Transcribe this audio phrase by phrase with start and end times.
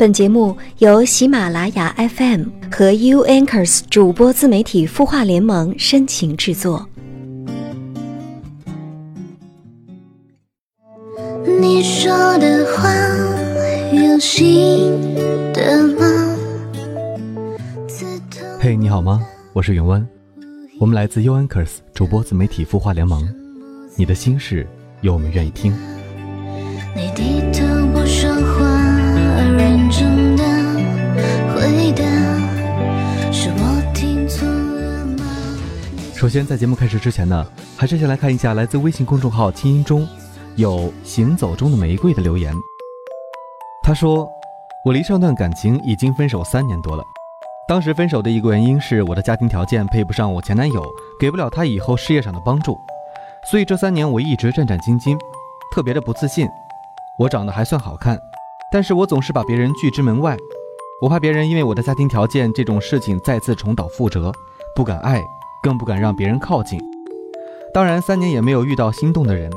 [0.00, 6.88] 本节目由喜马拉雅 FM 和 U Anchors 主播自媒体孵化联盟深情制作。
[11.60, 12.90] 你说的话
[13.92, 14.98] 有心
[15.52, 16.36] 的吗？
[18.58, 19.20] 嘿，你好吗？
[19.52, 20.08] 我是云湾，
[20.78, 23.28] 我们来自 U Anchors 主播自媒体孵化联盟。
[23.96, 24.66] 你的心事，
[25.02, 25.74] 有我们愿意听。
[26.96, 27.42] 你低
[36.30, 37.44] 首先，在节目开始之前呢，
[37.76, 40.06] 还是先来看一下来自微信公众号“清音中”
[40.54, 42.54] 有“行走中的玫瑰”的留言。
[43.82, 44.30] 他说
[44.86, 47.02] ：“我离上段感情已经分手三年多了。”
[47.66, 50.86] 当时分手的一个原因是我的家庭条件配不上我前男友，
[51.18, 52.78] 给不了他以后事业上的帮助，
[53.50, 55.18] 所以这三年我一直战战兢兢，
[55.74, 56.48] 特别的不自信。
[57.18, 58.16] 我长得还算好看，
[58.70, 60.36] 但是我总是把别人拒之门外，
[61.02, 64.32] 我怕别人因为我的家庭条件这种事情再次重蹈覆辙，
[64.76, 65.20] 不敢爱，
[65.62, 66.80] 更不敢让别人靠近。
[67.72, 69.50] 当然，三年也没有遇到心动的人，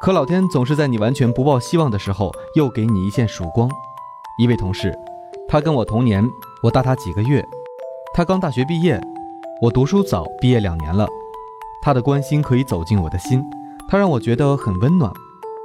[0.00, 3.68] 可老天总是在你完全不抱希望的时候，又给你一线曙光。
[4.38, 4.98] 一位同事，
[5.48, 6.28] 他跟我同年。
[6.62, 7.44] 我大他几个月，
[8.14, 9.00] 他刚大学毕业，
[9.60, 11.08] 我读书早，毕业两年了。
[11.82, 13.44] 他的关心可以走进我的心，
[13.88, 15.12] 他让我觉得很温暖。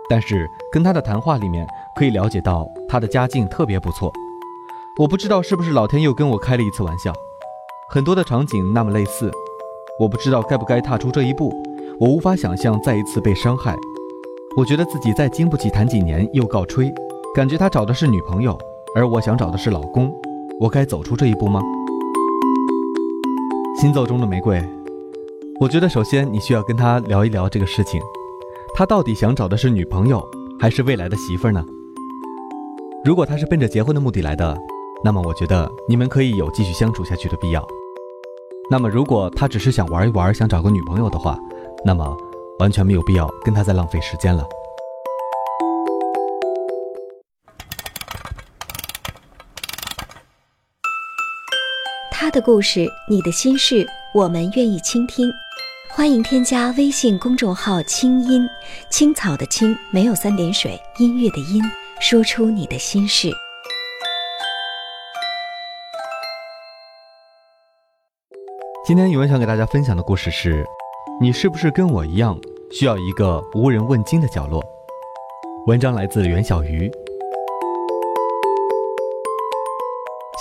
[0.10, 4.12] 但是跟他的谈话里面可以了解到他的家境特别不错。
[5.00, 7.14] 我不知道是不是老天又跟我开了一次玩笑，
[7.90, 9.32] 很多的场景那么类似，
[10.00, 11.52] 我不知道该不该踏出这一步。
[12.00, 13.76] 我无法想象再一次被伤害。
[14.56, 16.94] 我觉得自己再经不起谈几年又告吹，
[17.36, 18.58] 感觉他找的是女朋友，
[18.96, 20.14] 而我想找的是老公。
[20.60, 21.62] 我该走出这一步吗？
[23.80, 24.64] 行走中的玫瑰，
[25.60, 28.02] 我觉得首先你需要跟他聊一聊这个事情，
[28.76, 30.24] 他到底想找的是女朋友
[30.60, 31.64] 还是未来的媳妇儿呢？
[33.06, 34.58] 如果他是奔着结婚的目的来的，
[35.04, 37.64] 那么我觉得你们可以有继续相处下去的必要。
[38.70, 41.40] 那么如果他只是想玩一玩，想找个女朋友的话，
[41.86, 42.16] 那么
[42.60, 44.44] 完全没有必要跟他再浪费时间了。
[52.12, 55.32] 他的故事，你的心事，我们愿意倾听。
[55.90, 58.46] 欢迎添加微信公众号“清音
[58.92, 61.64] 青草”的青，没有三点水，音乐的音，
[62.02, 63.32] 说出你的心事。
[68.88, 70.66] 今天宇文想给大家分享的故事是：
[71.20, 72.40] 你是不是跟我一样，
[72.72, 74.64] 需要一个无人问津的角落？
[75.66, 76.90] 文章来自袁小鱼。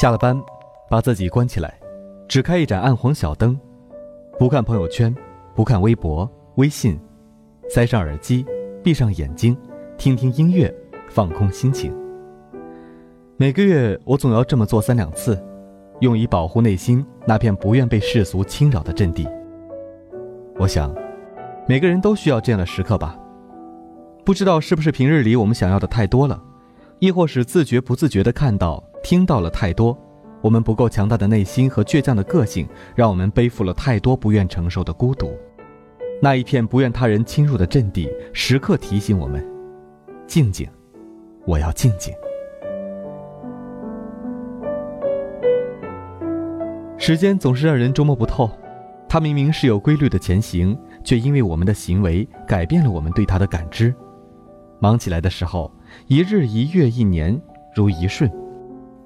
[0.01, 0.41] 下了班。
[0.89, 1.75] 把自己关起来，
[2.29, 3.59] 只开一盏暗黄小灯，
[4.39, 5.13] 不看朋友圈，
[5.53, 6.97] 不看微博、微信，
[7.69, 8.47] 塞上耳机，
[8.81, 9.59] 闭上眼睛，
[9.99, 10.73] 听听音乐，
[11.11, 11.93] 放空心情。
[13.37, 15.37] 每个月我总要这么做三两次，
[16.01, 19.27] 用以保护内心那片不愿被世俗侵扰的阵地。
[20.59, 20.95] 我想，
[21.67, 23.19] 每个人都需要这样的时刻吧。
[24.25, 26.43] 不知道是不是平日里我们想要的太多了，
[26.99, 29.97] 亦或是自觉不自觉地看到、听到了太多。
[30.43, 35.37] 我们不够强大的内心和倔强的个性，让我们背负了太多不愿承受的孤独。
[36.21, 39.45] 那一片不愿他人侵入的阵地，时刻提醒我们：
[40.27, 40.69] 静静，
[41.45, 42.15] 我要静静。
[47.07, 48.51] 时间总是让人捉摸不透，
[49.09, 53.95] 它明明是有规律的前行，却因为我们的行为改变了我们对它的感知。
[54.81, 55.71] 忙起来的时候，
[56.09, 57.41] 一日一月一年
[57.77, 58.29] 如一瞬。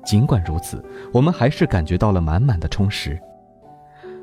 [0.02, 3.20] 尽管如此，我们还是感觉到了满满的充实。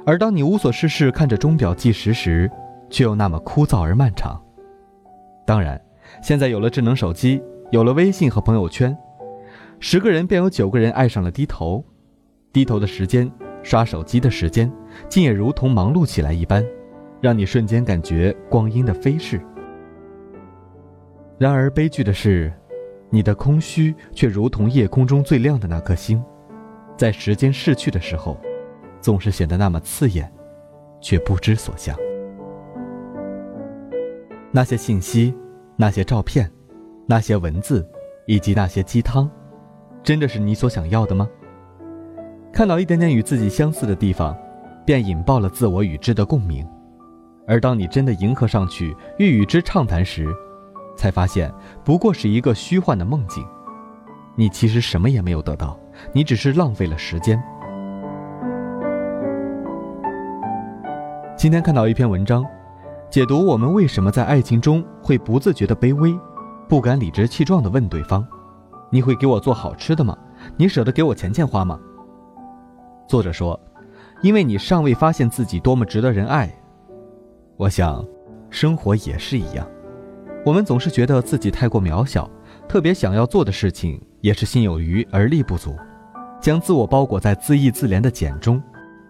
[0.08, 2.50] 而当你无所事事看着钟表计时时，
[2.90, 4.42] 却又那么枯燥而漫长。
[5.46, 5.80] 当然，
[6.24, 7.40] 现在有了智能手机，
[7.70, 8.98] 有了微信和朋友圈，
[9.80, 11.86] 十个人便有九个人爱上了低头。
[12.52, 13.30] 低头的时间，
[13.64, 14.72] 刷手机的时间，
[15.10, 16.66] 竟也如同忙碌起来一般，
[17.22, 19.42] 让你瞬间感觉光阴的飞逝。
[21.38, 22.54] 然而，悲剧的是。
[23.10, 26.22] 你的空虚却如同夜空中最亮的那颗星，
[26.98, 28.38] 在时间逝去的时候，
[29.00, 30.30] 总是显得那么刺眼，
[31.00, 31.96] 却不知所向。
[34.52, 35.34] 那些信息，
[35.78, 36.52] 那些照片，
[37.06, 37.90] 那些文字，
[38.26, 39.32] 以及那些鸡汤，
[40.04, 41.30] 真的是你所想要的吗？
[42.52, 44.36] 看到一点点与自己相似的地方，
[44.86, 46.68] 便引爆了自我与之的共鸣，
[47.48, 50.28] 而当你真的迎合上去，欲与之畅谈时，
[50.96, 51.54] 才发现，
[51.84, 53.46] 不过是一个虚幻的梦境。
[54.36, 55.78] 你其实什么也没有得到，
[56.14, 57.42] 你只是浪费了时间。
[61.36, 62.44] 今天看到一篇文章，
[63.10, 66.18] 解读我们为什么在爱情中会不自觉的卑微，
[66.68, 68.28] 不敢理直气壮的问对方
[68.90, 70.18] ：“你会给我做好吃的吗？
[70.56, 71.80] 你舍得给我钱钱花吗？
[73.08, 73.58] 作者说，
[74.22, 76.54] 因为你尚未发现自己多么值得人爱。
[77.56, 78.06] 我想，
[78.50, 79.66] 生活也是一样，
[80.46, 82.30] 我们总是觉得自己太过渺小，
[82.68, 85.74] 特别想要做的事情也是心有余而力不足，
[86.42, 88.62] 将自我包裹在自义自怜的茧中，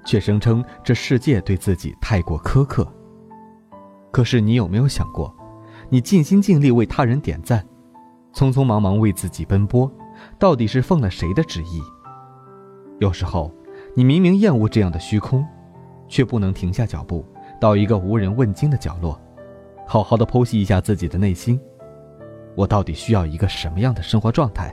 [0.05, 2.87] 却声称这世界对自己太过苛刻。
[4.11, 5.35] 可是你有没有想过，
[5.89, 7.65] 你尽心尽力为他人点赞，
[8.31, 9.91] 匆匆忙忙为自己奔波，
[10.37, 11.81] 到底是奉了谁的旨意？
[12.99, 13.51] 有时候，
[13.97, 15.43] 你明明厌恶这样的虚空，
[16.07, 17.25] 却不能停下脚步，
[17.59, 19.19] 到一个无人问津的角落，
[19.87, 21.59] 好好的剖析一下自己的内心：
[22.55, 24.71] 我到底需要一个什么样的生活状态？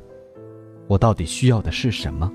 [0.88, 2.30] 我到底需要的是什么？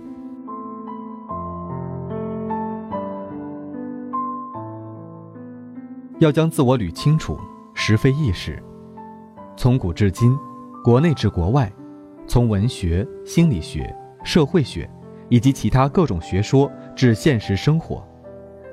[6.18, 7.38] 要将自我捋清楚，
[7.76, 8.60] 实非易事。
[9.56, 10.36] 从古至今，
[10.84, 11.72] 国内至国外，
[12.26, 14.90] 从文学、心理学、社会学，
[15.30, 18.06] 以及其他各种学说至现实生活，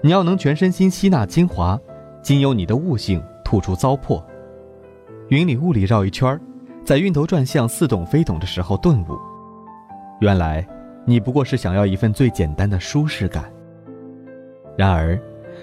[0.03, 1.79] 你要能全身心吸纳精华，
[2.21, 4.23] 经由你的悟性吐出糟粕。
[5.29, 6.41] 云里雾里绕一圈
[6.85, 9.17] 在晕头转向、似懂非懂的时候顿悟，
[10.21, 10.67] 原来
[11.05, 13.53] 你不过是想要一份最简单的舒适感。
[14.77, 15.17] 然而。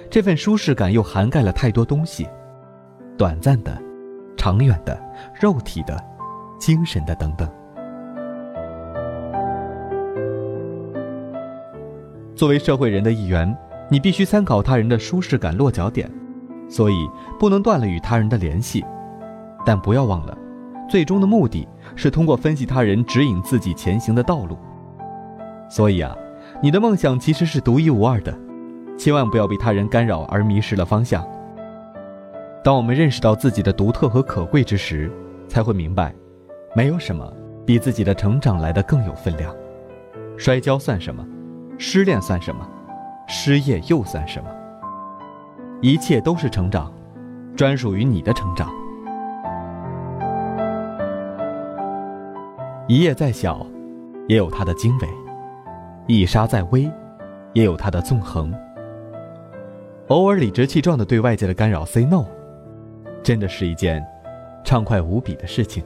[0.10, 2.28] 这份舒适感又涵盖了太多东西，
[3.18, 3.80] 短暂的、
[4.36, 5.00] 长远的、
[5.40, 6.04] 肉体的、
[6.60, 7.50] 精神的等等。
[12.44, 13.58] 作为社会人的一员，
[13.88, 16.12] 你必须参考他人的舒适感落脚点，
[16.68, 17.10] 所以
[17.40, 18.84] 不能断了与他人的联系。
[19.66, 20.38] 但不要忘了，
[20.90, 24.58] 最终的目的是通过分析他人指引自己前行的道路。
[25.70, 26.14] 所以啊，
[26.62, 28.38] 你的梦想其实是独一无二的。
[28.98, 31.26] 千万不要被他人干扰而迷失了方向。
[32.62, 35.10] 当我们认识到自己的独特和可贵之时，
[35.48, 36.14] 才会明白，
[36.76, 37.26] 没有什么
[37.66, 39.56] 比自己的成长来的更有分量。
[40.36, 41.26] 摔跤算什么？
[41.78, 42.68] 失恋算什么？
[43.28, 44.50] 失业又算什么？
[45.82, 46.92] 一切都是成长，
[47.56, 48.72] 专属于你的成长。
[52.88, 53.66] 一叶再小，
[54.28, 55.08] 也有它的经纬；
[56.08, 56.90] 一沙再微，
[57.54, 58.54] 也有它的纵横。
[60.08, 62.26] 偶尔理直气壮的对外界的干扰 say no，
[63.24, 64.06] 真的是一件
[64.64, 65.84] 畅快无比的事情。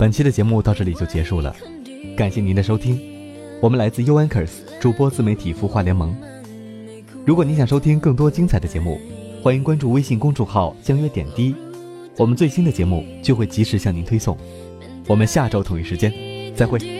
[0.00, 1.54] 本期的节目到这里就结束了，
[2.16, 2.98] 感谢您的收听。
[3.60, 4.48] 我们来自 uankers
[4.80, 6.16] 主播自媒体孵化联盟。
[7.26, 8.98] 如果您想收听更多精彩的节目，
[9.42, 11.54] 欢迎关注微信公众号“相约点滴”，
[12.16, 14.34] 我们最新的节目就会及时向您推送。
[15.06, 16.10] 我们下周同一时间
[16.56, 16.99] 再会。